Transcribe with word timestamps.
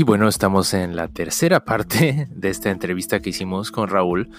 Y 0.00 0.02
bueno, 0.02 0.28
estamos 0.28 0.72
en 0.72 0.96
la 0.96 1.08
tercera 1.08 1.66
parte 1.66 2.26
de 2.34 2.48
esta 2.48 2.70
entrevista 2.70 3.20
que 3.20 3.28
hicimos 3.28 3.70
con 3.70 3.86
Raúl 3.86 4.30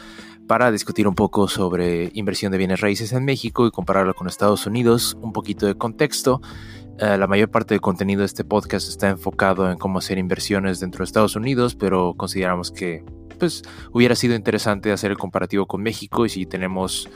para 0.47 0.71
discutir 0.71 1.07
un 1.07 1.13
poco 1.13 1.47
sobre 1.47 2.09
inversión 2.15 2.51
de 2.51 2.57
bienes 2.57 2.81
raíces 2.81 3.13
en 3.13 3.25
México 3.25 3.67
y 3.67 3.69
compararlo 3.69 4.15
con 4.15 4.25
Estados 4.25 4.65
Unidos, 4.65 5.15
un 5.21 5.33
poquito 5.33 5.67
de 5.67 5.75
contexto. 5.75 6.41
Eh, 6.97 7.15
la 7.15 7.27
mayor 7.27 7.51
parte 7.51 7.75
del 7.75 7.81
contenido 7.81 8.21
de 8.21 8.25
este 8.25 8.43
podcast 8.43 8.89
está 8.89 9.09
enfocado 9.09 9.69
en 9.69 9.77
cómo 9.77 9.99
hacer 9.99 10.17
inversiones 10.17 10.79
dentro 10.79 11.03
de 11.03 11.03
Estados 11.03 11.35
Unidos, 11.35 11.75
pero 11.75 12.15
consideramos 12.17 12.71
que 12.71 13.05
pues, 13.37 13.61
hubiera 13.91 14.15
sido 14.15 14.33
interesante 14.33 14.91
hacer 14.91 15.11
el 15.11 15.19
comparativo 15.19 15.67
con 15.67 15.83
México 15.83 16.25
y 16.25 16.29
si 16.29 16.47
tenemos 16.47 17.07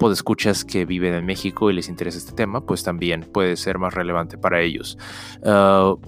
podescuchas 0.00 0.64
que 0.64 0.86
viven 0.86 1.14
en 1.14 1.24
México 1.24 1.70
y 1.70 1.74
les 1.74 1.88
interesa 1.88 2.18
este 2.18 2.32
tema, 2.32 2.66
pues 2.66 2.82
también 2.82 3.20
puede 3.32 3.56
ser 3.56 3.78
más 3.78 3.94
relevante 3.94 4.38
para 4.38 4.60
ellos. 4.60 4.98
Uh, 5.44 6.00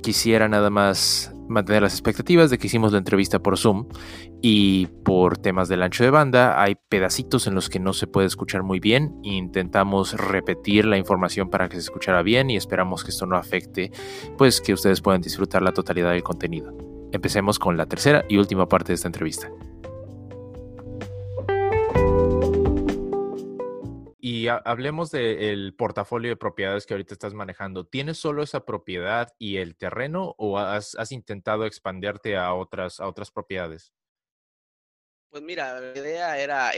quisiera 0.00 0.48
nada 0.48 0.70
más 0.70 1.33
mantener 1.48 1.82
las 1.82 1.92
expectativas 1.92 2.50
de 2.50 2.58
que 2.58 2.66
hicimos 2.66 2.92
la 2.92 2.98
entrevista 2.98 3.40
por 3.40 3.58
Zoom 3.58 3.86
y 4.42 4.86
por 5.04 5.38
temas 5.38 5.68
del 5.68 5.82
ancho 5.82 6.04
de 6.04 6.10
banda 6.10 6.62
hay 6.62 6.76
pedacitos 6.88 7.46
en 7.46 7.54
los 7.54 7.68
que 7.68 7.80
no 7.80 7.92
se 7.92 8.06
puede 8.06 8.26
escuchar 8.26 8.62
muy 8.62 8.80
bien. 8.80 9.14
Intentamos 9.22 10.14
repetir 10.14 10.84
la 10.84 10.98
información 10.98 11.50
para 11.50 11.68
que 11.68 11.76
se 11.76 11.82
escuchara 11.82 12.22
bien 12.22 12.50
y 12.50 12.56
esperamos 12.56 13.04
que 13.04 13.10
esto 13.10 13.26
no 13.26 13.36
afecte, 13.36 13.90
pues 14.38 14.60
que 14.60 14.72
ustedes 14.72 15.00
puedan 15.00 15.20
disfrutar 15.20 15.62
la 15.62 15.72
totalidad 15.72 16.10
del 16.10 16.22
contenido. 16.22 16.76
Empecemos 17.12 17.58
con 17.58 17.76
la 17.76 17.86
tercera 17.86 18.24
y 18.28 18.38
última 18.38 18.68
parte 18.68 18.88
de 18.88 18.94
esta 18.94 19.08
entrevista. 19.08 19.50
Y 24.44 24.48
hablemos 24.48 25.10
del 25.10 25.74
portafolio 25.74 26.28
de 26.28 26.36
propiedades 26.36 26.84
que 26.84 26.92
ahorita 26.92 27.14
estás 27.14 27.32
manejando. 27.32 27.86
¿Tienes 27.86 28.18
solo 28.18 28.42
esa 28.42 28.66
propiedad 28.66 29.34
y 29.38 29.56
el 29.56 29.74
terreno 29.74 30.34
o 30.36 30.58
has, 30.58 30.94
intentado 31.12 31.64
expanderte 31.64 32.36
a 32.36 32.52
otras, 32.52 33.00
a 33.00 33.08
otras 33.08 33.30
propiedades? 33.30 33.94
Pues 35.30 35.42
mira, 35.42 35.80
la 35.80 35.98
idea 35.98 36.38
era, 36.38 36.72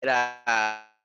era 0.00 0.96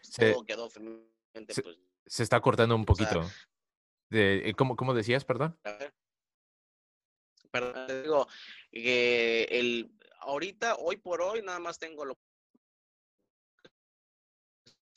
se, 0.00 0.32
pues, 0.32 1.76
se, 2.06 2.22
está 2.22 2.40
cortando 2.40 2.74
un 2.74 2.86
poquito. 2.86 3.20
Eh, 4.12 4.54
¿cómo, 4.56 4.76
¿Cómo 4.76 4.94
decías, 4.94 5.26
perdón? 5.26 5.58
Perdón, 7.50 8.02
digo 8.02 8.26
que 8.72 9.42
el, 9.50 9.94
ahorita, 10.24 10.76
hoy 10.76 10.96
por 10.96 11.22
hoy, 11.22 11.42
nada 11.42 11.58
más 11.58 11.78
tengo 11.78 12.04
lo 12.04 12.14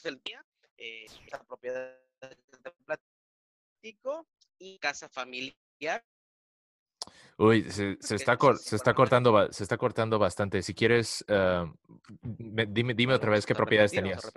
el 0.04 0.22
día, 0.24 0.46
eh, 0.78 1.06
la 1.32 1.44
propiedad 1.44 2.00
de 2.22 2.72
platico 2.86 4.28
y 4.58 4.80
casa 4.80 5.10
familiar. 5.10 6.06
Uy, 7.38 7.70
se, 7.70 7.98
se 8.00 8.16
está, 8.16 8.38
se, 8.58 8.76
está 8.76 8.94
cortando, 8.94 9.52
se 9.52 9.64
está 9.64 9.78
cortando 9.78 10.18
bastante. 10.18 10.64
Si 10.64 10.74
quieres, 10.74 11.24
uh, 11.30 11.72
dime, 12.22 12.94
dime 12.94 13.14
otra 13.14 13.32
vez 13.32 13.46
qué 13.46 13.54
propiedades 13.54 13.92
tenías. 13.92 14.32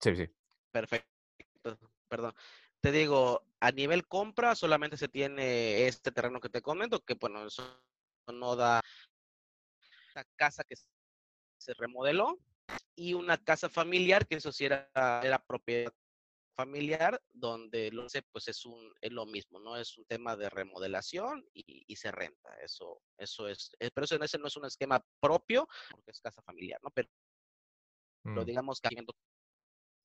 Sí, 0.00 0.16
sí. 0.16 0.28
Perfecto. 0.70 1.08
Perdón. 2.08 2.34
Te 2.80 2.92
digo, 2.92 3.44
a 3.60 3.70
nivel 3.72 4.06
compra 4.06 4.54
solamente 4.54 4.96
se 4.96 5.08
tiene 5.08 5.86
este 5.88 6.12
terreno 6.12 6.40
que 6.40 6.48
te 6.48 6.62
comento, 6.62 7.04
que 7.04 7.14
bueno, 7.14 7.44
eso 7.44 7.82
no 8.32 8.56
da 8.56 8.80
casa 10.36 10.64
que 10.64 10.76
se 11.58 11.74
remodeló 11.74 12.38
y 12.94 13.14
una 13.14 13.36
casa 13.38 13.68
familiar, 13.68 14.26
que 14.26 14.36
eso 14.36 14.52
sí 14.52 14.64
era, 14.64 14.90
era 15.22 15.38
propiedad 15.38 15.92
familiar, 16.58 17.22
donde 17.32 17.92
lo 17.92 18.08
sé, 18.08 18.22
pues 18.32 18.48
es 18.48 18.66
un 18.66 18.92
es 19.00 19.12
lo 19.12 19.26
mismo, 19.26 19.60
¿no? 19.60 19.76
Es 19.76 19.96
un 19.96 20.04
tema 20.06 20.36
de 20.36 20.50
remodelación 20.50 21.48
y, 21.54 21.94
se 21.94 22.10
renta. 22.10 22.52
Eso, 22.60 23.00
eso 23.16 23.46
es, 23.46 23.70
eh, 23.78 23.90
pero 23.94 24.04
eso 24.04 24.20
ese 24.20 24.38
no 24.38 24.48
es 24.48 24.56
un 24.56 24.64
esquema 24.64 25.04
propio, 25.20 25.68
porque 25.90 26.10
es 26.10 26.20
casa 26.20 26.42
familiar, 26.42 26.80
¿no? 26.82 26.90
Pero 26.90 27.08
lo 28.24 28.42
mm. 28.42 28.44
digamos 28.44 28.80
que 28.80 28.88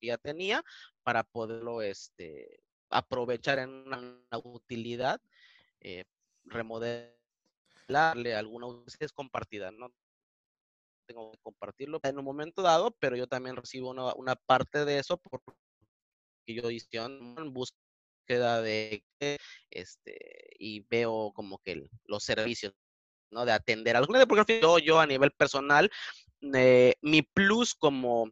ya 0.02 0.18
tenía 0.20 0.64
para 1.02 1.24
poderlo 1.24 1.82
este 1.82 2.62
aprovechar 2.92 3.58
en 3.58 3.70
una, 3.70 4.24
utilidad, 4.44 5.20
eh, 5.80 6.06
remodelarle 6.46 8.36
alguna 8.36 8.68
es 9.00 9.12
compartida, 9.12 9.72
¿no? 9.72 9.92
Tengo 11.14 11.32
que 11.32 11.38
compartirlo 11.40 12.00
en 12.04 12.18
un 12.18 12.26
momento 12.26 12.62
dado, 12.62 12.96
pero 13.00 13.16
yo 13.16 13.28
también 13.28 13.56
recibo 13.56 13.92
una, 13.92 14.36
parte 14.36 14.86
de 14.86 15.00
eso 15.00 15.18
porque 15.18 15.54
yo 16.48 16.72
hice 16.72 16.98
en 16.98 17.54
búsqueda 17.54 18.62
de 18.62 19.04
este 19.70 20.18
y 20.58 20.82
veo 20.90 21.32
como 21.36 21.60
que 21.60 21.88
los 22.06 22.24
servicios 22.24 22.74
¿no? 23.32 23.46
de 23.46 23.52
atender 23.52 23.96
a 23.96 24.00
los 24.00 24.08
clientes, 24.08 24.28
porque 24.28 24.60
yo, 24.62 24.80
yo 24.80 25.00
a 25.00 25.08
nivel 25.08 25.32
personal, 25.32 25.92
eh, 26.54 26.96
mi 27.02 27.22
plus 27.22 27.76
como, 27.76 28.32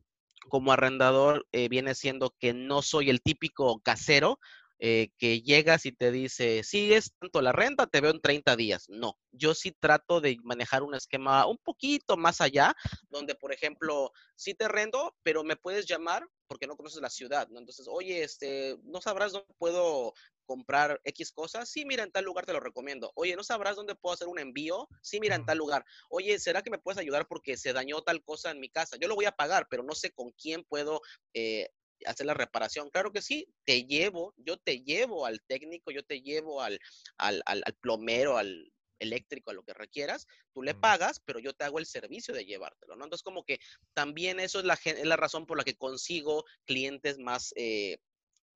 como 0.50 0.72
arrendador 0.72 1.48
eh, 1.52 1.70
viene 1.70 1.94
siendo 1.96 2.36
que 2.40 2.54
no 2.54 2.82
soy 2.82 3.10
el 3.10 3.22
típico 3.22 3.80
casero 3.82 4.40
eh, 4.84 5.10
que 5.20 5.42
llegas 5.44 5.86
y 5.86 5.92
te 5.92 6.12
dice, 6.12 6.64
sí, 6.64 6.92
es 6.92 7.14
tanto 7.20 7.40
la 7.44 7.52
renta, 7.52 7.86
te 7.86 8.02
veo 8.02 8.10
en 8.10 8.20
30 8.20 8.56
días. 8.56 8.90
No, 8.90 9.16
yo 9.32 9.54
sí 9.54 9.76
trato 9.80 10.22
de 10.22 10.38
manejar 10.44 10.82
un 10.82 10.96
esquema 10.96 11.46
un 11.46 11.60
poquito 11.60 12.18
más 12.18 12.42
allá, 12.42 12.74
donde, 13.08 13.36
por 13.36 13.54
ejemplo, 13.54 14.12
sí 14.36 14.56
te 14.56 14.68
rento, 14.68 15.16
pero 15.22 15.44
me 15.44 15.56
puedes 15.56 15.86
llamar 15.86 16.28
porque 16.48 16.66
no 16.66 16.76
conoces 16.76 17.00
la 17.00 17.12
ciudad, 17.12 17.48
¿no? 17.50 17.60
Entonces, 17.60 17.88
oye, 17.88 18.24
este, 18.24 18.76
¿no 18.84 19.00
sabrás 19.02 19.34
dónde 19.34 19.54
puedo 19.60 20.14
comprar 20.46 21.00
X 21.04 21.32
cosas? 21.32 21.70
Sí, 21.70 21.86
mira, 21.86 22.04
en 22.04 22.12
tal 22.12 22.26
lugar 22.26 22.48
te 22.48 22.54
lo 22.54 22.60
recomiendo. 22.60 23.12
Oye, 23.16 23.36
¿no 23.36 23.44
sabrás 23.44 23.76
dónde 23.76 23.94
puedo 23.94 24.16
hacer 24.16 24.28
un 24.28 24.40
envío? 24.40 24.90
Sí, 25.04 25.20
mira, 25.20 25.36
en 25.36 25.46
tal 25.46 25.60
lugar. 25.60 25.86
Oye, 26.10 26.40
¿será 26.40 26.64
que 26.64 26.72
me 26.72 26.80
puedes 26.80 26.98
ayudar 26.98 27.28
porque 27.28 27.56
se 27.56 27.72
dañó 27.72 28.02
tal 28.02 28.24
cosa 28.24 28.50
en 28.50 28.60
mi 28.60 28.70
casa? 28.70 28.98
Yo 29.00 29.08
lo 29.08 29.16
voy 29.16 29.26
a 29.26 29.32
pagar, 29.32 29.68
pero 29.70 29.84
no 29.84 29.94
sé 29.94 30.12
con 30.12 30.32
quién 30.32 30.64
puedo 30.64 31.02
eh, 31.36 31.70
hacer 32.06 32.26
la 32.26 32.34
reparación. 32.34 32.90
Claro 32.90 33.12
que 33.12 33.22
sí, 33.22 33.48
te 33.66 33.86
llevo, 33.86 34.34
yo 34.38 34.58
te 34.58 34.82
llevo 34.82 35.26
al 35.26 35.42
técnico, 35.42 35.92
yo 35.92 36.04
te 36.04 36.22
llevo 36.22 36.62
al, 36.62 36.80
al, 37.18 37.42
al, 37.46 37.64
plomero, 37.80 38.38
al 38.38 38.72
eléctrico, 39.00 39.52
a 39.52 39.54
lo 39.54 39.64
que 39.64 39.74
requieras, 39.74 40.28
tú 40.54 40.62
le 40.62 40.76
pagas, 40.76 41.20
pero 41.26 41.40
yo 41.40 41.54
te 41.54 41.64
hago 41.64 41.80
el 41.80 41.86
servicio 41.86 42.34
de 42.34 42.46
llevártelo, 42.46 42.96
¿no? 42.96 43.04
Entonces, 43.04 43.24
como 43.24 43.44
que 43.44 43.60
también 43.94 44.40
eso 44.40 44.60
es 44.60 44.66
la, 44.66 44.80
es 44.84 45.06
la 45.06 45.18
razón 45.18 45.46
por 45.46 45.58
la 45.58 45.64
que 45.64 45.76
consigo 45.76 46.46
clientes 46.66 47.18
más 47.18 47.54
eh, 47.56 47.98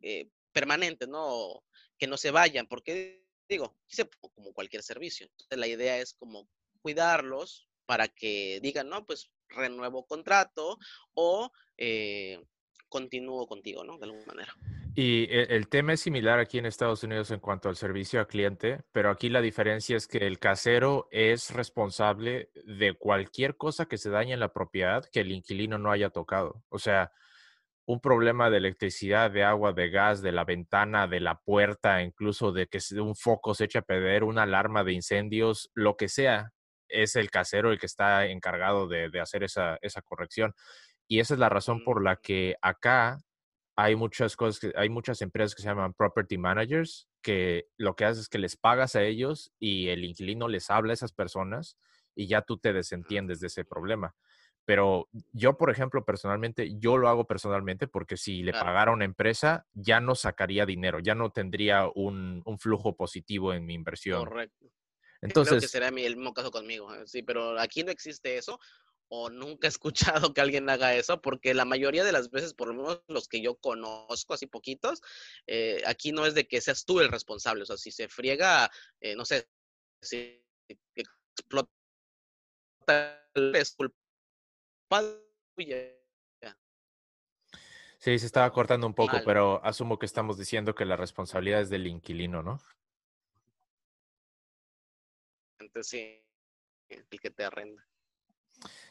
eh, 0.02 0.30
permanentes, 0.52 1.08
¿no? 1.10 1.64
Que 1.98 2.08
no 2.08 2.18
se 2.18 2.32
vayan, 2.32 2.68
porque 2.68 3.26
digo, 3.50 3.76
como 4.36 4.54
cualquier 4.54 4.84
servicio. 4.84 5.28
Entonces, 5.32 5.58
la 5.58 5.68
idea 5.68 5.98
es 5.98 6.14
como 6.14 6.48
cuidarlos 6.82 7.68
para 7.86 8.08
que 8.08 8.60
digan, 8.62 8.90
no, 8.90 9.06
pues 9.06 9.32
renuevo 9.50 10.06
contrato 10.06 10.78
o 11.14 11.52
eh, 11.78 12.44
continúo 12.90 13.48
contigo, 13.48 13.84
¿no? 13.84 13.98
De 13.98 14.06
alguna 14.06 14.26
manera. 14.26 14.54
Y 14.96 15.24
e, 15.26 15.44
el, 15.56 15.68
tema 15.68 15.94
es 15.94 16.00
similar 16.00 16.40
aquí 16.40 16.58
en 16.58 16.66
Estados 16.66 17.04
Unidos 17.04 17.30
en 17.32 17.42
cuanto 17.42 17.68
al 17.68 17.76
servicio 17.76 18.20
al 18.20 18.28
cliente, 18.28 18.82
pero 18.94 19.10
aquí 19.10 19.30
la 19.30 19.42
diferencia 19.42 19.98
es 19.98 20.08
que 20.08 20.20
el 20.20 20.40
casero 20.40 21.10
es 21.12 21.52
responsable 21.52 22.50
de 22.66 22.94
cualquier 22.94 23.58
cosa 23.58 23.88
que 23.88 23.98
se 23.98 24.10
dañe 24.10 24.34
en 24.34 24.40
la 24.40 24.54
propiedad 24.54 25.06
que 25.12 25.20
el 25.20 25.32
inquilino 25.32 25.78
no 25.78 25.92
haya 25.92 26.12
tocado. 26.12 26.64
O 26.70 26.80
sea, 26.80 27.12
un 27.86 28.00
problema 28.00 28.50
de 28.50 28.58
electricidad, 28.58 29.30
de 29.30 29.44
agua, 29.44 29.74
de 29.74 29.90
gas, 29.90 30.22
de 30.22 30.32
la 30.32 30.46
ventana, 30.46 31.08
de 31.08 31.20
la 31.20 31.40
puerta, 31.42 32.02
incluso 32.02 32.52
de 32.52 32.68
que 32.68 32.80
un 33.00 33.16
foco 33.16 33.54
se 33.54 33.66
eche 33.66 33.80
a 33.80 33.84
perder, 33.84 34.24
una 34.24 34.44
alarma 34.44 34.84
de 34.84 34.94
incendios, 34.94 35.72
lo 35.76 35.98
que 35.98 36.08
sea, 36.08 36.52
es 36.88 37.16
el 37.16 37.30
casero 37.30 37.72
el 37.72 37.80
que 37.80 37.86
está 37.86 38.28
encargado 38.28 38.88
de, 38.88 39.12
hacer 39.20 39.44
esa 39.44 39.78
corrección. 40.04 40.54
Y 41.08 41.20
esa 41.20 41.34
es 41.36 41.40
la 41.40 41.50
razón 41.50 41.84
por 41.84 42.04
la 42.04 42.18
que 42.18 42.56
acá 42.62 43.20
hay 43.76 43.96
muchas 43.96 44.36
cosas, 44.36 44.72
hay 44.76 44.90
muchas 44.90 45.22
empresas 45.22 45.54
que 45.54 45.62
se 45.62 45.68
llaman 45.68 45.94
property 45.94 46.38
managers, 46.38 47.08
que 47.22 47.68
lo 47.78 47.96
que 47.96 48.06
haces 48.06 48.24
es 48.24 48.30
que 48.30 48.38
les 48.38 48.56
pagas 48.56 48.96
a 48.96 49.04
ellos 49.04 49.52
y 49.60 49.90
el 49.90 50.06
inquilino 50.06 50.48
les 50.48 50.70
habla 50.70 50.92
a 50.92 50.96
esas 50.96 51.12
personas 51.12 51.78
y 52.16 52.28
ya 52.28 52.42
tú 52.42 52.58
te 52.58 52.72
desentiendes 52.72 53.40
de 53.40 53.48
ese 53.48 53.66
problema. 53.66 54.16
Pero 54.64 55.10
yo, 55.32 55.58
por 55.58 55.70
ejemplo, 55.70 56.04
personalmente, 56.06 56.76
yo 56.80 56.98
lo 56.98 57.08
hago 57.08 57.28
personalmente 57.28 57.88
porque 57.88 58.18
si 58.18 58.42
le 58.42 58.52
pagara 58.52 58.92
a 58.92 58.96
una 58.96 59.06
empresa, 59.06 59.68
ya 59.74 60.00
no 60.00 60.16
sacaría 60.16 60.66
dinero, 60.66 61.00
ya 61.00 61.14
no 61.14 61.30
tendría 61.30 61.88
un, 61.94 62.44
flujo 62.58 62.96
positivo 62.96 63.54
en 63.54 63.66
mi 63.66 63.76
inversión. 63.76 64.26
Correcto. 64.26 64.66
Entonces, 65.22 65.52
Creo 65.52 65.62
que 65.62 65.68
será 65.68 65.88
el 65.90 66.16
mismo 66.16 66.34
caso 66.34 66.50
conmigo. 66.50 66.94
¿eh? 66.96 67.04
Sí, 67.06 67.22
pero 67.22 67.60
aquí 67.60 67.84
no 67.84 67.92
existe 67.92 68.38
eso 68.38 68.60
o 69.08 69.30
nunca 69.30 69.68
he 69.68 69.70
escuchado 69.70 70.34
que 70.34 70.42
alguien 70.42 70.70
haga 70.70 70.96
eso, 70.96 71.22
porque 71.22 71.54
la 71.54 71.66
mayoría 71.66 72.04
de 72.04 72.12
las 72.12 72.32
veces, 72.32 72.54
por 72.54 72.70
lo 72.70 72.74
menos 72.74 73.04
los 73.08 73.28
que 73.28 73.42
yo 73.42 73.56
conozco, 73.56 74.34
así 74.34 74.48
poquitos, 74.48 75.02
eh, 75.48 75.82
aquí 75.86 76.12
no 76.12 76.26
es 76.26 76.34
de 76.34 76.48
que 76.48 76.62
seas 76.62 76.86
tú 76.86 77.00
el 77.00 77.10
responsable, 77.10 77.64
o 77.64 77.66
sea, 77.66 77.78
si 77.78 77.92
se 77.92 78.08
friega, 78.08 78.72
eh, 79.02 79.16
no 79.16 79.26
sé, 79.26 79.50
si 80.02 80.44
explota, 80.96 81.70
es 83.36 83.76
culpa 83.76 83.96
Sí, 87.98 88.20
se 88.20 88.26
estaba 88.28 88.52
cortando 88.52 88.86
un 88.86 88.94
poco, 88.94 89.18
pero 89.26 89.64
asumo 89.66 89.98
que 89.98 90.06
estamos 90.06 90.38
diciendo 90.38 90.76
que 90.76 90.86
la 90.86 90.96
responsabilidad 90.96 91.62
es 91.62 91.72
del 91.72 91.88
inquilino, 91.88 92.44
¿no? 92.44 92.60
Entonces 95.58 95.88
sí, 95.88 96.24
el 96.90 97.20
que 97.20 97.32
te 97.32 97.46
arrenda. 97.46 97.84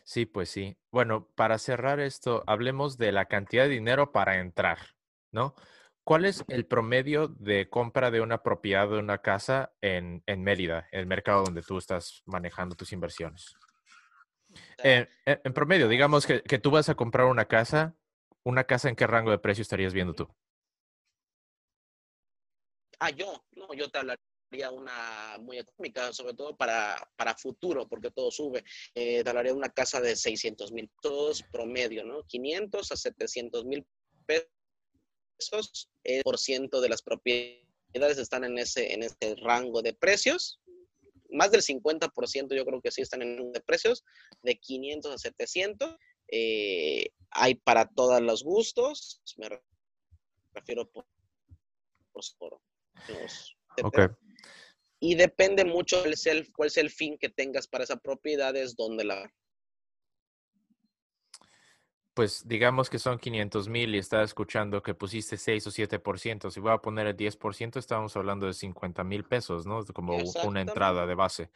Sí, 0.04 0.26
pues 0.26 0.50
sí. 0.50 0.76
Bueno, 0.92 1.28
para 1.34 1.58
cerrar 1.58 1.98
esto, 1.98 2.44
hablemos 2.46 2.98
de 2.98 3.10
la 3.10 3.24
cantidad 3.24 3.64
de 3.64 3.70
dinero 3.70 4.12
para 4.12 4.38
entrar, 4.38 4.78
¿no? 5.32 5.54
¿Cuál 6.04 6.26
es 6.26 6.44
el 6.48 6.66
promedio 6.66 7.28
de 7.28 7.70
compra 7.70 8.10
de 8.10 8.20
una 8.20 8.42
propiedad 8.42 8.86
de 8.86 8.98
una 8.98 9.22
casa 9.22 9.72
en, 9.80 10.22
en 10.26 10.42
Mérida, 10.42 10.86
el 10.92 11.06
mercado 11.06 11.44
donde 11.44 11.62
tú 11.62 11.78
estás 11.78 12.22
manejando 12.26 12.76
tus 12.76 12.92
inversiones? 12.92 13.56
En, 14.78 15.08
promedio, 15.54 15.88
digamos 15.88 16.26
que, 16.26 16.42
que, 16.42 16.58
tú 16.58 16.70
vas 16.70 16.90
a 16.90 16.94
comprar 16.94 17.26
una 17.26 17.46
casa, 17.46 17.96
¿una 18.42 18.64
casa 18.64 18.90
en 18.90 18.96
qué 18.96 19.06
rango 19.06 19.30
de 19.30 19.38
precio 19.38 19.62
estarías 19.62 19.94
viendo 19.94 20.12
tú? 20.12 20.28
Ah, 23.00 23.08
yo, 23.08 23.42
no, 23.56 23.72
yo 23.72 23.88
te 23.88 23.98
hablaría 23.98 24.33
una 24.70 25.38
muy 25.40 25.58
económica, 25.58 26.12
sobre 26.12 26.34
todo 26.34 26.56
para, 26.56 26.96
para 27.16 27.36
futuro, 27.36 27.88
porque 27.88 28.10
todo 28.10 28.30
sube. 28.30 28.64
Eh, 28.94 29.22
de 29.22 29.52
una 29.52 29.70
casa 29.70 30.00
de 30.00 30.16
600 30.16 30.72
mil, 30.72 30.90
todos 31.02 31.42
promedio, 31.52 32.04
¿no? 32.04 32.24
500 32.24 32.92
a 32.92 32.96
700 32.96 33.64
mil 33.64 33.86
pesos 34.26 34.48
esos 35.38 35.90
el 36.04 36.22
por 36.22 36.38
ciento 36.38 36.80
de 36.80 36.88
las 36.88 37.02
propiedades 37.02 38.18
están 38.18 38.44
en 38.44 38.58
ese, 38.58 38.92
en 38.92 39.02
ese 39.02 39.36
rango 39.42 39.82
de 39.82 39.94
precios. 39.94 40.60
Más 41.30 41.50
del 41.50 41.62
50% 41.62 42.54
yo 42.54 42.64
creo 42.64 42.80
que 42.80 42.90
sí 42.90 43.02
están 43.02 43.22
en 43.22 43.52
de 43.52 43.60
precios, 43.60 44.04
de 44.42 44.58
500 44.58 45.12
a 45.12 45.18
700. 45.18 45.96
Eh, 46.28 47.10
hay 47.30 47.54
para 47.56 47.88
todos 47.88 48.20
los 48.20 48.44
gustos, 48.44 49.20
me 49.36 49.48
refiero 50.52 50.90
por, 50.90 51.06
por, 52.38 52.60
Y 55.06 55.16
depende 55.16 55.66
mucho 55.66 56.00
cuál 56.00 56.14
es, 56.14 56.24
el, 56.24 56.50
cuál 56.50 56.68
es 56.68 56.78
el 56.78 56.88
fin 56.88 57.18
que 57.18 57.28
tengas 57.28 57.68
para 57.68 57.84
esa 57.84 57.96
propiedad, 57.96 58.56
es 58.56 58.74
donde 58.74 59.04
la 59.04 59.30
pues 62.14 62.48
digamos 62.48 62.88
que 62.88 62.98
son 62.98 63.18
500 63.18 63.68
mil 63.68 63.94
y 63.94 63.98
está 63.98 64.22
escuchando 64.22 64.82
que 64.82 64.94
pusiste 64.94 65.36
6 65.36 65.66
o 65.66 65.70
7%, 65.70 66.50
si 66.50 66.58
voy 66.58 66.72
a 66.72 66.78
poner 66.78 67.08
el 67.08 67.16
10%, 67.16 67.76
estamos 67.76 68.16
hablando 68.16 68.46
de 68.46 68.54
50 68.54 69.04
mil 69.04 69.24
pesos, 69.24 69.66
¿no? 69.66 69.84
Como 69.92 70.16
una 70.44 70.62
entrada 70.62 71.04
de 71.06 71.14
base. 71.14 71.50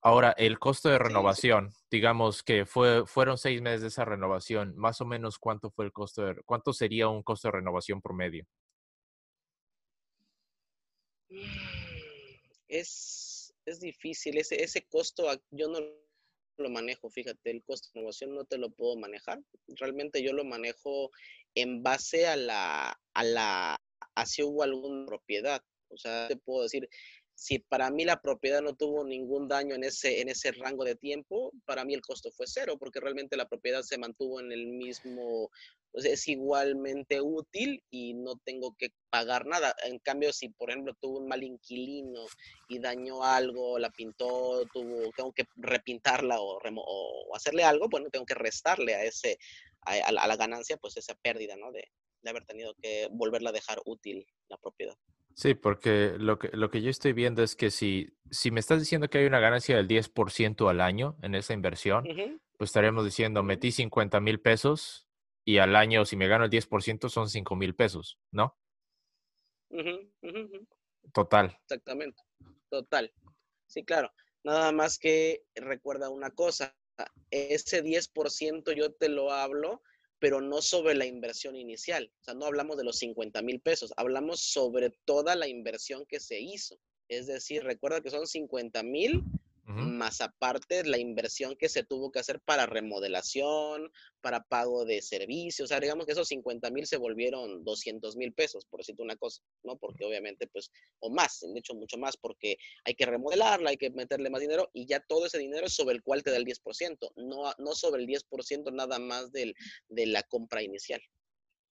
Ahora, 0.00 0.32
el 0.38 0.60
costo 0.60 0.88
de 0.88 0.98
renovación, 0.98 1.72
digamos 1.90 2.44
que 2.44 2.66
fue, 2.66 3.04
fueron 3.06 3.36
seis 3.36 3.60
meses 3.62 3.80
de 3.80 3.88
esa 3.88 4.04
renovación, 4.04 4.76
más 4.76 5.00
o 5.00 5.06
menos 5.06 5.38
cuánto 5.40 5.72
fue 5.72 5.86
el 5.86 5.92
costo 5.92 6.22
de, 6.22 6.36
cuánto 6.44 6.72
sería 6.72 7.08
un 7.08 7.24
costo 7.24 7.48
de 7.48 7.52
renovación 7.52 8.00
promedio. 8.00 8.46
Es, 12.72 13.54
es 13.66 13.80
difícil, 13.80 14.38
ese, 14.38 14.62
ese 14.62 14.82
costo 14.86 15.28
yo 15.50 15.68
no 15.68 15.78
lo 16.58 16.70
manejo, 16.70 17.10
fíjate, 17.10 17.50
el 17.50 17.62
costo 17.64 17.88
de 17.92 18.00
innovación 18.00 18.34
no 18.34 18.44
te 18.44 18.58
lo 18.58 18.70
puedo 18.70 18.96
manejar. 18.96 19.40
Realmente 19.68 20.22
yo 20.22 20.32
lo 20.32 20.44
manejo 20.44 21.10
en 21.54 21.82
base 21.82 22.26
a 22.26 22.36
la, 22.36 23.00
a 23.14 23.24
la, 23.24 23.80
si 24.24 24.42
hubo 24.42 24.62
alguna 24.62 25.06
propiedad. 25.06 25.62
O 25.88 25.96
sea, 25.96 26.28
te 26.28 26.36
puedo 26.36 26.62
decir, 26.62 26.88
si 27.34 27.58
para 27.58 27.90
mí 27.90 28.04
la 28.04 28.20
propiedad 28.20 28.62
no 28.62 28.74
tuvo 28.74 29.04
ningún 29.04 29.48
daño 29.48 29.74
en 29.74 29.84
ese, 29.84 30.20
en 30.20 30.28
ese 30.28 30.52
rango 30.52 30.84
de 30.84 30.94
tiempo, 30.94 31.52
para 31.64 31.84
mí 31.84 31.94
el 31.94 32.00
costo 32.00 32.30
fue 32.30 32.46
cero, 32.46 32.76
porque 32.78 33.00
realmente 33.00 33.36
la 33.36 33.48
propiedad 33.48 33.82
se 33.82 33.98
mantuvo 33.98 34.40
en 34.40 34.52
el 34.52 34.66
mismo, 34.68 35.50
es 35.94 36.28
igualmente 36.28 37.20
útil 37.20 37.82
y 37.90 38.14
no 38.14 38.36
tengo 38.44 38.74
que 38.76 38.88
pagar 39.10 39.46
nada. 39.46 39.74
En 39.84 39.98
cambio, 39.98 40.32
si 40.32 40.48
por 40.48 40.70
ejemplo 40.70 40.94
tuvo 41.00 41.18
un 41.18 41.28
mal 41.28 41.42
inquilino 41.42 42.24
y 42.68 42.78
dañó 42.78 43.24
algo, 43.24 43.78
la 43.78 43.90
pintó, 43.90 44.66
tuvo, 44.72 45.10
tengo 45.16 45.32
que 45.32 45.44
repintarla 45.56 46.40
o, 46.40 46.58
o 46.58 47.36
hacerle 47.36 47.64
algo, 47.64 47.88
bueno, 47.88 48.08
tengo 48.10 48.26
que 48.26 48.34
restarle 48.34 48.94
a 48.94 49.04
ese, 49.04 49.38
a, 49.82 50.12
la 50.12 50.36
ganancia, 50.36 50.76
pues 50.76 50.96
esa 50.96 51.14
pérdida, 51.14 51.56
¿no? 51.56 51.72
De, 51.72 51.84
de 52.22 52.30
haber 52.30 52.44
tenido 52.44 52.74
que 52.80 53.08
volverla 53.10 53.50
a 53.50 53.52
dejar 53.52 53.80
útil 53.84 54.26
la 54.48 54.56
propiedad. 54.56 54.96
Sí, 55.34 55.54
porque 55.54 56.14
lo 56.18 56.38
que, 56.38 56.48
lo 56.52 56.70
que 56.70 56.82
yo 56.82 56.90
estoy 56.90 57.14
viendo 57.14 57.42
es 57.42 57.56
que 57.56 57.70
si, 57.70 58.08
si 58.30 58.50
me 58.50 58.60
estás 58.60 58.80
diciendo 58.80 59.08
que 59.08 59.18
hay 59.18 59.26
una 59.26 59.40
ganancia 59.40 59.76
del 59.76 59.88
10% 59.88 60.68
al 60.68 60.80
año 60.80 61.16
en 61.22 61.34
esa 61.34 61.54
inversión, 61.54 62.04
pues 62.58 62.68
estaríamos 62.68 63.04
diciendo, 63.04 63.42
metí 63.42 63.72
50 63.72 64.20
mil 64.20 64.40
pesos 64.40 65.08
y 65.44 65.58
al 65.58 65.76
año, 65.76 66.04
si 66.04 66.16
me 66.16 66.28
gano 66.28 66.44
el 66.44 66.50
10%, 66.50 67.08
son 67.08 67.28
5 67.28 67.56
mil 67.56 67.74
pesos, 67.74 68.18
¿no? 68.30 68.56
Total. 71.12 71.56
Exactamente, 71.62 72.22
total. 72.68 73.12
Sí, 73.66 73.84
claro. 73.84 74.12
Nada 74.44 74.72
más 74.72 74.98
que 74.98 75.44
recuerda 75.54 76.10
una 76.10 76.30
cosa, 76.30 76.76
ese 77.30 77.82
10% 77.82 78.72
yo 78.74 78.92
te 78.92 79.08
lo 79.08 79.32
hablo 79.32 79.82
pero 80.22 80.40
no 80.40 80.62
sobre 80.62 80.94
la 80.94 81.04
inversión 81.04 81.56
inicial. 81.56 82.12
O 82.20 82.24
sea, 82.24 82.34
no 82.34 82.46
hablamos 82.46 82.76
de 82.76 82.84
los 82.84 82.96
50 82.98 83.42
mil 83.42 83.60
pesos, 83.60 83.92
hablamos 83.96 84.38
sobre 84.38 84.90
toda 85.04 85.34
la 85.34 85.48
inversión 85.48 86.06
que 86.06 86.20
se 86.20 86.38
hizo. 86.38 86.78
Es 87.08 87.26
decir, 87.26 87.64
recuerda 87.64 88.00
que 88.00 88.10
son 88.10 88.28
50 88.28 88.84
mil 88.84 89.24
más 89.74 90.20
aparte 90.20 90.84
la 90.84 90.98
inversión 90.98 91.56
que 91.56 91.68
se 91.68 91.84
tuvo 91.84 92.10
que 92.10 92.18
hacer 92.18 92.40
para 92.40 92.66
remodelación, 92.66 93.90
para 94.20 94.42
pago 94.44 94.84
de 94.84 95.02
servicios, 95.02 95.66
o 95.66 95.68
sea, 95.68 95.80
digamos 95.80 96.06
que 96.06 96.12
esos 96.12 96.28
50 96.28 96.70
mil 96.70 96.86
se 96.86 96.96
volvieron 96.96 97.64
200 97.64 98.16
mil 98.16 98.32
pesos, 98.32 98.66
por 98.66 98.80
decirte 98.80 99.02
una 99.02 99.16
cosa, 99.16 99.42
¿no? 99.62 99.76
Porque 99.76 100.04
obviamente, 100.04 100.46
pues, 100.46 100.70
o 101.00 101.10
más, 101.10 101.40
de 101.40 101.58
hecho, 101.58 101.74
mucho 101.74 101.98
más, 101.98 102.16
porque 102.16 102.56
hay 102.84 102.94
que 102.94 103.06
remodelarla, 103.06 103.70
hay 103.70 103.76
que 103.76 103.90
meterle 103.90 104.30
más 104.30 104.40
dinero 104.40 104.70
y 104.72 104.86
ya 104.86 105.00
todo 105.00 105.26
ese 105.26 105.38
dinero 105.38 105.66
es 105.66 105.74
sobre 105.74 105.94
el 105.94 106.02
cual 106.02 106.22
te 106.22 106.30
da 106.30 106.36
el 106.36 106.44
10%, 106.44 107.12
no, 107.16 107.52
no 107.58 107.74
sobre 107.74 108.02
el 108.02 108.08
10% 108.08 108.72
nada 108.72 108.98
más 108.98 109.32
del, 109.32 109.54
de 109.88 110.06
la 110.06 110.22
compra 110.22 110.62
inicial. 110.62 111.02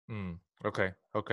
Mm, 0.07 0.35
ok, 0.65 0.81
ok. 1.13 1.33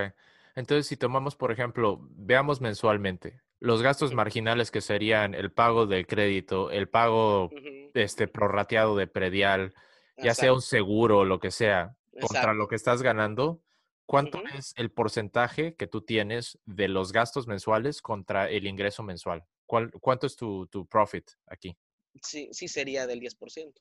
Entonces, 0.55 0.87
si 0.87 0.95
tomamos, 0.95 1.35
por 1.35 1.51
ejemplo, 1.51 1.99
veamos 2.11 2.61
mensualmente, 2.61 3.41
los 3.65 3.81
gastos 3.81 4.13
marginales 4.13 4.69
que 4.69 4.79
serían 4.79 5.33
el 5.33 5.51
pago 5.51 5.87
del 5.87 6.05
crédito, 6.05 6.69
el 6.69 6.87
pago 6.87 7.49
este 7.95 8.27
prorrateado 8.27 8.95
de 8.95 9.07
predial, 9.07 9.73
ya 10.17 10.35
sea 10.35 10.53
un 10.53 10.61
seguro 10.61 11.19
o 11.19 11.25
lo 11.25 11.39
que 11.39 11.49
sea, 11.49 11.97
contra 12.21 12.53
lo 12.53 12.67
que 12.67 12.75
estás 12.75 13.01
ganando, 13.01 13.63
¿cuánto 14.05 14.43
es 14.53 14.73
el 14.77 14.91
porcentaje 14.91 15.75
que 15.75 15.87
tú 15.87 16.01
tienes 16.01 16.59
de 16.65 16.87
los 16.87 17.11
gastos 17.11 17.47
mensuales 17.47 18.03
contra 18.03 18.49
el 18.51 18.67
ingreso 18.67 19.01
mensual? 19.01 19.43
¿Cuánto 19.65 20.27
es 20.27 20.35
tu, 20.35 20.67
tu 20.67 20.87
profit 20.87 21.31
aquí? 21.47 21.75
Sí, 22.21 22.49
sí 22.51 22.67
sería 22.67 23.07
del 23.07 23.19
10%. 23.19 23.73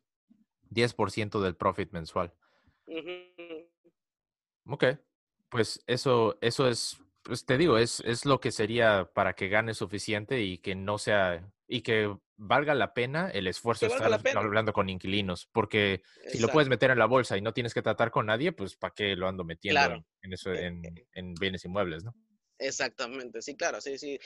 10% 0.70 1.40
del 1.42 1.56
profit 1.56 1.92
mensual. 1.92 2.32
Ok, 4.66 4.84
pues 5.50 5.84
eso, 5.86 6.38
eso 6.40 6.68
es 6.68 6.98
pues 7.24 7.44
te 7.44 7.58
digo, 7.58 7.78
es, 7.78 8.00
es 8.04 8.24
lo 8.24 8.40
que 8.40 8.52
sería 8.52 9.10
para 9.12 9.34
que 9.34 9.48
gane 9.48 9.74
suficiente 9.74 10.42
y 10.42 10.58
que 10.58 10.74
no 10.74 10.98
sea, 10.98 11.50
y 11.66 11.80
que 11.80 12.14
valga 12.36 12.74
la 12.74 12.92
pena 12.92 13.30
el 13.30 13.46
esfuerzo 13.46 13.86
de 13.86 13.94
estar 13.94 14.36
hablando 14.36 14.72
con 14.72 14.88
inquilinos, 14.88 15.48
porque 15.52 16.02
si 16.28 16.38
lo 16.38 16.48
puedes 16.48 16.68
meter 16.68 16.90
en 16.90 16.98
la 16.98 17.06
bolsa 17.06 17.36
y 17.36 17.40
no 17.40 17.54
tienes 17.54 17.72
que 17.74 17.82
tratar 17.82 18.10
con 18.10 18.26
nadie, 18.26 18.52
pues 18.52 18.76
¿para 18.76 18.92
qué 18.94 19.16
lo 19.16 19.26
ando 19.26 19.42
metiendo 19.42 20.04
en, 20.22 20.32
eso, 20.32 20.52
e, 20.52 20.66
en, 20.66 20.84
e 20.84 21.06
en, 21.12 21.34
bienes 21.34 21.64
inmuebles, 21.64 22.04
no? 22.04 22.14
Exactamente, 22.58 23.40
sí, 23.40 23.56
claro, 23.56 23.80
sí, 23.80 23.98
sí. 23.98 24.18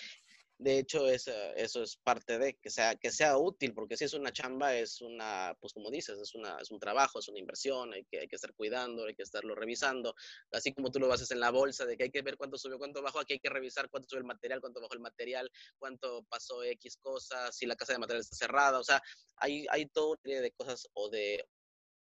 De 0.61 0.77
hecho, 0.81 1.09
eso 1.09 1.83
es 1.85 1.97
parte 1.99 2.37
de 2.37 2.55
que 2.55 2.69
sea, 2.69 2.97
que 2.97 3.12
sea 3.12 3.38
útil, 3.38 3.73
porque 3.75 3.97
si 3.97 4.05
es 4.05 4.12
una 4.15 4.33
chamba, 4.33 4.75
es 4.77 5.00
una, 5.00 5.57
pues 5.61 5.73
como 5.73 5.88
dices, 5.88 6.19
es, 6.19 6.35
una, 6.35 6.57
es 6.61 6.73
un 6.73 6.81
trabajo, 6.81 7.21
es 7.21 7.29
una 7.29 7.38
inversión, 7.38 7.93
hay 7.95 8.05
que, 8.07 8.19
hay 8.19 8.27
que 8.27 8.35
estar 8.35 8.53
cuidando, 8.55 9.07
hay 9.07 9.15
que 9.15 9.23
estarlo 9.23 9.55
revisando, 9.55 10.17
así 10.50 10.75
como 10.75 10.91
tú 10.91 10.99
lo 10.99 11.12
haces 11.12 11.31
en 11.31 11.38
la 11.38 11.53
bolsa, 11.53 11.87
de 11.87 11.97
que 11.97 12.05
hay 12.05 12.11
que 12.11 12.23
ver 12.23 12.37
cuánto 12.37 12.59
subió, 12.59 12.77
cuánto 12.77 13.00
bajó, 13.03 13.21
aquí 13.21 13.35
hay 13.35 13.38
que 13.38 13.50
revisar 13.50 13.88
cuánto 13.88 14.09
subió 14.09 14.19
el 14.19 14.27
material, 14.27 14.61
cuánto 14.61 14.81
bajó 14.81 14.95
el 14.95 15.00
material, 15.00 15.49
cuánto 15.79 16.25
pasó 16.25 16.65
X 16.65 16.97
cosas, 16.97 17.57
si 17.57 17.65
la 17.65 17.77
casa 17.77 17.93
de 17.93 18.00
material 18.00 18.23
está 18.23 18.35
cerrada, 18.35 18.81
o 18.81 18.85
sea, 18.85 19.00
hay, 19.37 19.65
hay 19.71 19.87
todo 19.87 20.11
una 20.11 20.21
serie 20.23 20.41
de 20.41 20.50
cosas 20.50 20.88
o 20.95 21.09
de, 21.09 21.49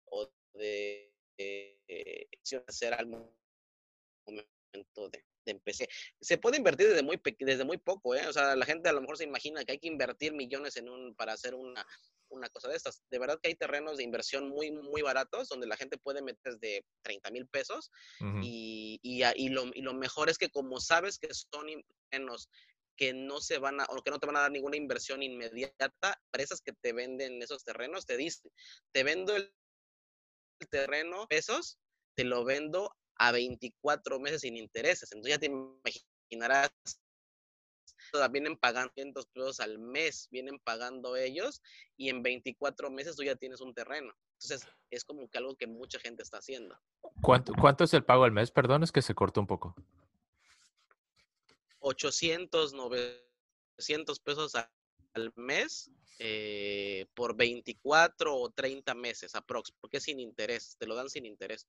o 0.06 0.32
de 0.54 1.14
eh, 1.38 2.28
hacer 2.68 2.96
de 4.74 5.24
empecé. 5.52 5.88
Se 6.20 6.38
puede 6.38 6.58
invertir 6.58 6.90
desde 6.90 7.04
muy, 7.04 7.22
desde 7.40 7.64
muy 7.64 7.78
poco, 7.78 8.16
¿eh? 8.16 8.28
O 8.28 8.34
sea, 8.34 8.56
la 8.56 8.66
gente 8.66 8.90
a 8.90 8.94
lo 8.94 9.02
mejor 9.02 9.18
se 9.18 9.24
imagina 9.24 9.64
que 9.64 9.74
hay 9.74 9.80
que 9.80 9.88
invertir 9.88 10.34
millones 10.34 10.78
en 10.78 10.90
un, 10.90 11.16
para 11.16 11.34
hacer 11.34 11.56
una, 11.56 11.86
una 12.30 12.50
cosa 12.50 12.70
de 12.70 12.76
estas. 12.76 13.04
De 13.10 13.20
verdad 13.20 13.40
que 13.42 13.50
hay 13.50 13.56
terrenos 13.56 13.98
de 13.98 14.04
inversión 14.04 14.50
muy, 14.50 14.72
muy 14.72 15.02
baratos 15.02 15.50
donde 15.50 15.68
la 15.68 15.78
gente 15.78 15.98
puede 15.98 16.22
meter 16.22 16.58
desde 16.58 16.86
30 17.04 17.32
mil 17.32 17.48
pesos 17.48 17.92
y, 18.42 19.00
y, 19.02 19.24
y, 19.36 19.50
lo, 19.50 19.66
y 19.74 19.82
lo 19.82 19.94
mejor 19.94 20.30
es 20.30 20.38
que 20.38 20.50
como 20.50 20.80
sabes 20.80 21.18
que 21.20 21.34
son 21.34 21.68
terrenos 22.10 22.50
que 22.98 23.14
no 23.14 23.40
se 23.40 23.60
van 23.60 23.80
a, 23.80 23.86
o 23.90 24.02
que 24.02 24.10
no 24.10 24.20
te 24.20 24.26
van 24.26 24.38
a 24.38 24.42
dar 24.42 24.52
ninguna 24.52 24.76
inversión 24.76 25.22
inmediata, 25.22 26.20
empresas 26.26 26.62
que 26.62 26.74
te 26.74 26.94
venden 26.94 27.44
esos 27.44 27.64
terrenos 27.64 28.08
te 28.08 28.18
dicen, 28.18 28.52
te 28.92 29.04
vendo 29.04 29.36
el 29.36 29.54
terreno 30.72 31.28
pesos, 31.28 31.78
te 32.16 32.24
lo 32.24 32.44
vendo 32.44 32.97
a 33.18 33.32
24 33.32 34.20
meses 34.20 34.42
sin 34.42 34.58
intereses. 34.58 35.12
Entonces 35.12 35.36
ya 35.36 35.40
te 35.40 35.48
imaginarás, 35.48 36.72
vienen 38.32 38.58
pagando 38.58 38.92
500 38.94 39.26
pesos 39.28 39.60
al 39.60 39.80
mes, 39.80 40.28
vienen 40.32 40.60
pagando 40.60 41.16
ellos 41.16 41.62
y 41.98 42.10
en 42.10 42.24
24 42.24 42.90
meses 42.90 43.16
tú 43.16 43.24
ya 43.24 43.36
tienes 43.36 43.62
un 43.62 43.74
terreno. 43.74 44.14
Entonces 44.34 44.68
es 44.90 45.04
como 45.04 45.28
que 45.30 45.38
algo 45.38 45.56
que 45.56 45.68
mucha 45.68 46.00
gente 46.00 46.24
está 46.24 46.38
haciendo. 46.38 46.80
¿Cuánto, 47.22 47.54
cuánto 47.60 47.84
es 47.84 47.94
el 47.94 48.04
pago 48.04 48.24
al 48.24 48.32
mes? 48.32 48.52
Perdón, 48.52 48.84
es 48.84 48.92
que 48.92 49.02
se 49.02 49.16
cortó 49.16 49.42
un 49.42 49.48
poco. 49.48 49.76
800, 51.80 52.74
900 52.74 54.20
pesos 54.20 54.54
al 54.56 55.34
mes 55.36 55.90
eh, 56.20 57.06
por 57.14 57.36
24 57.36 58.36
o 58.36 58.50
30 58.50 58.94
meses 58.96 59.36
aprox, 59.36 59.72
porque 59.80 59.98
es 59.98 60.04
sin 60.04 60.20
interés, 60.20 60.76
te 60.80 60.88
lo 60.88 60.96
dan 60.96 61.10
sin 61.10 61.26
interés. 61.26 61.68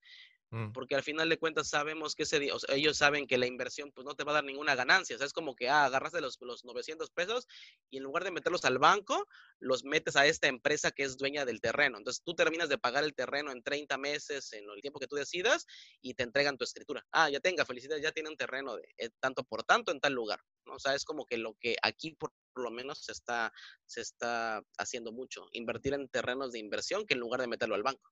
Mm. 0.51 0.73
Porque 0.73 0.95
al 0.95 1.03
final 1.03 1.29
de 1.29 1.39
cuentas 1.39 1.69
sabemos 1.69 2.15
que 2.15 2.23
ese 2.23 2.49
ellos 2.69 2.97
saben 2.97 3.27
que 3.27 3.37
la 3.37 3.47
inversión 3.47 3.93
pues 3.93 4.07
no 4.07 4.15
te 4.15 4.25
va 4.25 4.33
a 4.33 4.37
dar 4.37 4.45
ninguna 4.45 4.75
ganancia. 4.75 5.17
O 5.17 5.19
sea, 5.19 5.27
es 5.27 5.33
como 5.33 5.55
que 5.55 5.69
ah, 5.69 5.85
agarras 5.85 6.13
de 6.13 6.21
los, 6.21 6.39
los 6.41 6.65
900 6.65 7.11
pesos 7.11 7.47
y 7.91 7.99
en 7.99 8.05
lugar 8.05 8.25
de 8.25 8.31
meterlos 8.31 8.65
al 8.65 8.79
banco, 8.79 9.27
los 9.59 9.85
metes 9.85 10.17
a 10.17 10.27
esta 10.27 10.49
empresa 10.49 10.91
que 10.91 11.03
es 11.03 11.19
dueña 11.19 11.45
del 11.45 11.61
terreno. 11.61 11.99
Entonces 11.99 12.23
tú 12.25 12.35
terminas 12.35 12.69
de 12.69 12.79
pagar 12.79 13.05
el 13.05 13.15
terreno 13.15 13.53
en 13.53 13.63
30 13.63 13.99
meses, 13.99 14.53
en 14.53 14.65
el 14.71 14.81
tiempo 14.81 14.99
que 14.99 15.07
tú 15.07 15.17
decidas, 15.17 15.67
y 16.01 16.15
te 16.15 16.23
entregan 16.23 16.57
tu 16.57 16.65
escritura. 16.65 17.07
Ah, 17.13 17.29
ya 17.29 17.41
tenga, 17.41 17.67
felicidades, 17.67 18.03
ya 18.03 18.13
tiene 18.13 18.31
un 18.31 18.37
terreno 18.37 18.77
de 18.77 18.89
eh, 18.97 19.11
tanto 19.21 19.45
por 19.45 19.65
tanto 19.65 19.93
en 19.93 20.01
tal 20.01 20.15
lugar. 20.15 20.41
O 20.67 20.79
sea, 20.79 20.95
es 20.95 21.05
como 21.05 21.27
que 21.27 21.39
lo 21.39 21.55
que 21.55 21.77
aquí 21.83 22.13
por, 22.13 22.33
lo 22.55 22.71
menos 22.71 22.99
se 23.05 23.13
está, 23.13 23.53
se 23.87 24.01
está 24.01 24.63
haciendo 24.79 25.13
mucho, 25.13 25.47
invertir 25.53 25.95
en 25.95 26.09
terrenos 26.09 26.53
de 26.53 26.59
inversión 26.59 27.07
que 27.07 27.15
en 27.15 27.21
lugar 27.21 27.41
de 27.41 27.47
meterlo 27.47 27.75
al 27.75 27.83
banco. 27.83 28.11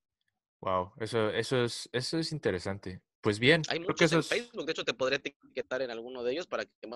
Wow, 0.60 0.92
eso, 0.98 1.30
eso 1.30 1.64
es, 1.64 1.88
eso 1.92 2.18
es 2.18 2.32
interesante. 2.32 3.00
Pues 3.20 3.38
bien, 3.38 3.62
hay 3.68 3.80
muchos 3.80 4.12
en 4.12 4.22
Facebook, 4.22 4.64
de 4.66 4.72
hecho 4.72 4.84
te 4.84 4.94
podría 4.94 5.16
etiquetar 5.18 5.82
en 5.82 5.90
alguno 5.90 6.22
de 6.22 6.32
ellos 6.32 6.46
para 6.46 6.64
que 6.64 6.88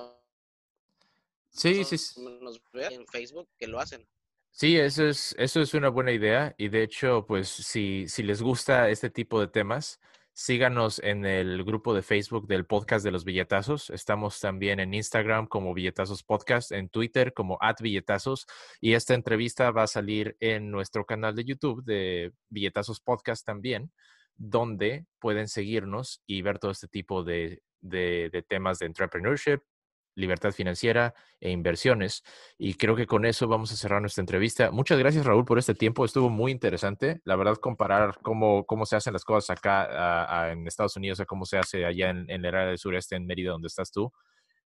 sí, 1.51 1.85
sí, 1.85 2.21
nos 2.41 2.63
vean 2.73 2.93
en 2.93 3.07
Facebook 3.07 3.49
que 3.59 3.67
lo 3.67 3.81
hacen. 3.81 4.07
Sí, 4.53 4.77
eso 4.77 5.07
es, 5.07 5.35
eso 5.39 5.61
es 5.61 5.75
una 5.75 5.89
buena 5.89 6.13
idea 6.13 6.55
y 6.59 6.69
de 6.69 6.83
hecho, 6.83 7.25
pues 7.27 7.49
si, 7.49 8.09
si 8.09 8.23
les 8.23 8.43
gusta 8.43 8.91
este 8.91 9.11
tipo 9.11 9.41
de 9.41 9.49
temas, 9.49 10.01
Síganos 10.43 11.01
en 11.01 11.27
el 11.27 11.65
grupo 11.65 11.93
de 11.93 12.01
Facebook 12.01 12.47
del 12.47 12.65
podcast 12.65 13.05
de 13.05 13.11
los 13.11 13.25
billetazos. 13.25 13.91
Estamos 13.91 14.41
también 14.41 14.81
en 14.81 14.95
Instagram 14.95 15.47
como 15.47 15.75
Billetazos 15.75 16.23
Podcast, 16.23 16.73
en 16.73 16.89
Twitter 16.89 17.35
como 17.35 17.59
at 17.61 17.77
billetazos. 17.83 18.47
Y 18.81 18.95
esta 18.95 19.13
entrevista 19.13 19.71
va 19.71 19.83
a 19.83 19.87
salir 19.87 20.39
en 20.41 20.71
nuestro 20.71 21.05
canal 21.05 21.37
de 21.37 21.45
YouTube 21.45 21.85
de 21.85 22.33
Billetazos 22.49 23.01
Podcast 23.01 23.45
también, 23.45 23.93
donde 24.35 25.05
pueden 25.19 25.47
seguirnos 25.47 26.23
y 26.27 26.41
ver 26.41 26.59
todo 26.59 26.71
este 26.71 26.89
tipo 26.89 27.23
de, 27.23 27.61
de 27.83 28.45
temas 28.49 28.79
de 28.79 28.87
entrepreneurship, 28.87 29.61
libertad 30.15 30.53
financiera 30.53 31.15
e 31.41 31.51
inversiones. 31.51 32.23
Y 32.59 32.75
creo 32.75 32.97
que 32.97 33.07
con 33.07 33.25
eso 33.25 33.49
vamos 33.49 33.73
a 33.73 33.77
cerrar 33.77 34.01
nuestra 34.01 34.23
entrevista. 34.23 34.71
Muchas 34.71 34.99
gracias, 34.99 35.25
Raúl, 35.25 35.45
por 35.45 35.59
este 35.59 35.75
tiempo. 35.75 36.05
Estuvo 36.05 36.31
muy 36.31 36.53
interesante. 36.53 37.21
La 37.25 37.37
verdad, 37.37 37.57
comparar 37.57 38.19
cómo, 38.23 38.65
cómo 38.67 38.87
se 38.87 38.97
hacen 38.97 39.13
las 39.13 39.25
cosas 39.25 39.57
acá 39.57 40.51
en 40.51 40.67
Estados 40.67 40.97
Unidos 40.97 41.21
a 41.21 41.27
cómo 41.27 41.45
se 41.45 41.59
hace 41.59 41.85
allá 41.85 42.11
en, 42.11 42.31
en 42.31 42.45
el 42.45 42.55
área 42.55 42.69
del 42.69 42.79
sureste, 42.79 43.17
en 43.17 43.27
Mérida, 43.27 43.53
donde 43.53 43.69
estás 43.69 43.91
tú, 43.91 44.13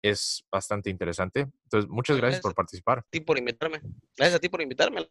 es 0.03 0.45
bastante 0.51 0.91
interesante. 0.91 1.47
Entonces, 1.65 1.91
muchas 1.91 2.17
gracias, 2.17 2.43
por 2.43 2.55
participar. 2.55 3.01
A 3.01 3.07
ti 3.11 3.21
por 3.21 3.39
invitarme. 3.39 3.81
Gracias 4.17 4.37
a 4.37 4.39
ti 4.39 4.49
por 4.49 4.63
invitarme. 4.63 5.09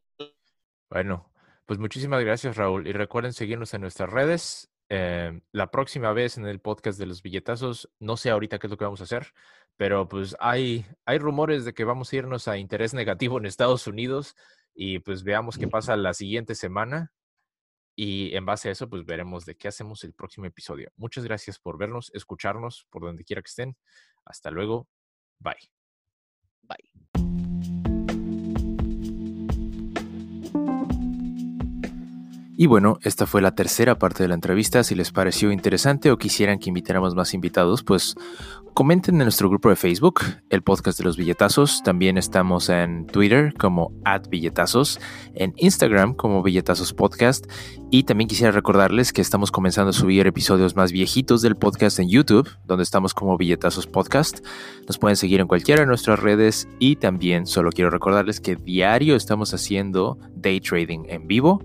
Bueno, 0.89 1.31
pues 1.65 1.79
muchísimas 1.79 2.23
gracias, 2.23 2.55
Raúl. 2.57 2.87
Y 2.87 2.93
recuerden 2.93 3.33
seguirnos 3.33 3.73
en 3.73 3.81
nuestras 3.81 4.09
redes. 4.09 4.69
Eh, 4.89 5.41
la 5.51 5.71
próxima 5.71 6.13
vez 6.13 6.37
en 6.37 6.45
el 6.45 6.59
podcast 6.59 6.99
de 6.99 7.07
los 7.07 7.21
billetazos, 7.21 7.89
no 7.99 8.17
sé 8.17 8.29
ahorita 8.29 8.59
qué 8.59 8.67
es 8.67 8.71
lo 8.71 8.77
que 8.77 8.85
vamos 8.85 9.01
a 9.01 9.05
hacer, 9.05 9.33
pero 9.77 10.07
pues 10.07 10.35
hay, 10.39 10.85
hay 11.05 11.17
rumores 11.17 11.65
de 11.65 11.73
que 11.73 11.83
vamos 11.83 12.11
a 12.11 12.15
irnos 12.17 12.47
a 12.47 12.57
interés 12.57 12.93
negativo 12.93 13.37
en 13.37 13.45
Estados 13.45 13.87
Unidos 13.87 14.35
y 14.75 14.99
pues 14.99 15.23
veamos 15.23 15.57
qué 15.57 15.67
pasa 15.67 15.95
la 15.97 16.13
siguiente 16.13 16.53
semana 16.53 17.11
y 17.95 18.35
en 18.35 18.45
base 18.45 18.69
a 18.69 18.73
eso 18.73 18.89
pues 18.89 19.05
veremos 19.05 19.45
de 19.45 19.55
qué 19.55 19.69
hacemos 19.69 20.03
el 20.03 20.13
próximo 20.13 20.45
episodio. 20.45 20.91
Muchas 20.97 21.23
gracias 21.23 21.57
por 21.59 21.77
vernos, 21.77 22.11
escucharnos 22.13 22.85
por 22.89 23.03
donde 23.03 23.23
quiera 23.23 23.41
que 23.41 23.49
estén. 23.49 23.77
Hasta 24.25 24.51
luego. 24.51 24.87
Bye. 25.39 25.71
Bye. 26.61 27.24
Y 32.57 32.67
bueno, 32.67 32.99
esta 33.01 33.25
fue 33.25 33.41
la 33.41 33.53
tercera 33.53 33.97
parte 33.97 34.23
de 34.23 34.29
la 34.29 34.35
entrevista. 34.35 34.83
Si 34.83 34.95
les 34.95 35.11
pareció 35.11 35.51
interesante 35.51 36.09
o 36.09 36.17
quisieran 36.17 36.57
que 36.57 36.69
invitáramos 36.69 37.13
más 37.13 37.33
invitados, 37.33 37.83
pues 37.83 38.15
comenten 38.73 39.15
en 39.15 39.23
nuestro 39.23 39.49
grupo 39.49 39.67
de 39.67 39.75
Facebook, 39.75 40.21
el 40.49 40.63
podcast 40.63 40.97
de 40.97 41.03
los 41.03 41.17
billetazos. 41.17 41.83
También 41.83 42.17
estamos 42.17 42.69
en 42.69 43.07
Twitter 43.07 43.53
como 43.55 43.91
billetazos, 44.29 45.01
en 45.33 45.53
Instagram 45.57 46.13
como 46.13 46.43
billetazos 46.43 46.93
podcast. 46.93 47.45
Y 47.91 48.03
también 48.03 48.29
quisiera 48.29 48.53
recordarles 48.53 49.11
que 49.11 49.21
estamos 49.21 49.51
comenzando 49.51 49.89
a 49.89 49.93
subir 49.93 50.25
episodios 50.25 50.77
más 50.77 50.93
viejitos 50.93 51.41
del 51.41 51.57
podcast 51.57 51.99
en 51.99 52.07
YouTube, 52.07 52.49
donde 52.65 52.83
estamos 52.83 53.13
como 53.13 53.37
billetazos 53.37 53.85
podcast. 53.85 54.45
Nos 54.87 54.97
pueden 54.97 55.17
seguir 55.17 55.41
en 55.41 55.47
cualquiera 55.47 55.81
de 55.81 55.87
nuestras 55.87 56.19
redes 56.19 56.69
y 56.79 56.95
también 56.95 57.47
solo 57.47 57.69
quiero 57.71 57.89
recordarles 57.89 58.39
que 58.39 58.55
diario 58.55 59.17
estamos 59.17 59.53
haciendo 59.53 60.17
day 60.37 60.61
trading 60.61 61.03
en 61.09 61.27
vivo 61.27 61.61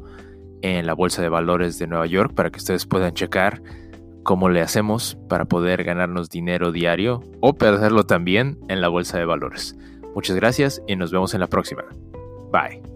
en 0.62 0.86
la 0.86 0.94
Bolsa 0.94 1.22
de 1.22 1.28
Valores 1.28 1.78
de 1.78 1.86
Nueva 1.86 2.06
York 2.06 2.34
para 2.34 2.50
que 2.50 2.58
ustedes 2.58 2.86
puedan 2.86 3.12
checar 3.14 3.62
cómo 4.22 4.48
le 4.48 4.60
hacemos 4.60 5.18
para 5.28 5.46
poder 5.46 5.84
ganarnos 5.84 6.28
dinero 6.28 6.72
diario 6.72 7.22
o 7.40 7.54
perderlo 7.54 8.04
también 8.04 8.58
en 8.68 8.80
la 8.80 8.88
Bolsa 8.88 9.18
de 9.18 9.24
Valores. 9.24 9.76
Muchas 10.14 10.36
gracias 10.36 10.82
y 10.86 10.96
nos 10.96 11.12
vemos 11.12 11.34
en 11.34 11.40
la 11.40 11.46
próxima. 11.46 11.84
Bye. 12.52 12.89